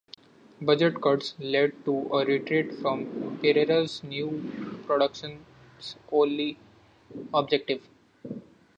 [0.59, 6.57] Budget cuts led to a retreat from Pereira's "new productions only"
[7.35, 7.87] objective.